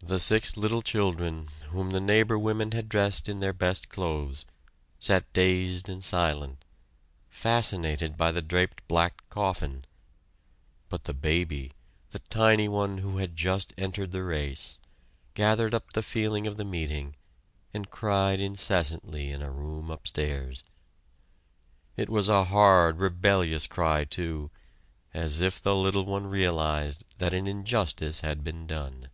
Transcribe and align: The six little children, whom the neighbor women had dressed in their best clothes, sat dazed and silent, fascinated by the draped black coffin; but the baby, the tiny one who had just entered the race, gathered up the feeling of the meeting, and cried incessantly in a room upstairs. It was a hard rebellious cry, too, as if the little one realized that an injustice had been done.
The 0.00 0.18
six 0.20 0.56
little 0.58 0.82
children, 0.82 1.48
whom 1.70 1.90
the 1.90 2.02
neighbor 2.02 2.38
women 2.38 2.70
had 2.72 2.88
dressed 2.88 3.28
in 3.30 3.40
their 3.40 3.54
best 3.54 3.88
clothes, 3.88 4.44
sat 5.00 5.32
dazed 5.32 5.88
and 5.88 6.04
silent, 6.04 6.64
fascinated 7.30 8.16
by 8.16 8.30
the 8.30 8.42
draped 8.42 8.86
black 8.88 9.28
coffin; 9.30 9.84
but 10.90 11.04
the 11.04 11.14
baby, 11.14 11.72
the 12.10 12.18
tiny 12.20 12.68
one 12.68 12.98
who 12.98 13.16
had 13.16 13.34
just 13.34 13.72
entered 13.78 14.12
the 14.12 14.22
race, 14.22 14.78
gathered 15.34 15.74
up 15.74 15.92
the 15.94 16.04
feeling 16.04 16.46
of 16.46 16.56
the 16.58 16.64
meeting, 16.66 17.16
and 17.74 17.90
cried 17.90 18.38
incessantly 18.38 19.30
in 19.32 19.42
a 19.42 19.50
room 19.50 19.90
upstairs. 19.90 20.62
It 21.96 22.10
was 22.10 22.28
a 22.28 22.44
hard 22.44 22.98
rebellious 22.98 23.66
cry, 23.66 24.04
too, 24.04 24.50
as 25.14 25.40
if 25.40 25.60
the 25.60 25.74
little 25.74 26.04
one 26.04 26.26
realized 26.26 27.04
that 27.18 27.34
an 27.34 27.46
injustice 27.48 28.20
had 28.20 28.44
been 28.44 28.66
done. 28.68 29.06